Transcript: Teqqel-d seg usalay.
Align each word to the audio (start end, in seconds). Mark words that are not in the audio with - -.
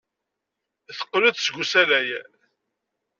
Teqqel-d 0.97 1.35
seg 1.41 1.55
usalay. 1.61 2.09